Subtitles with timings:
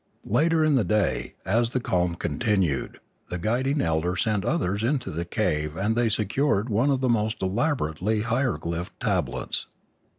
[0.25, 5.25] Later in the day, as the calm continued, the guiding elder sent others into the
[5.25, 9.67] cave and they secured one of the most elaborately hieroglyphed tablets.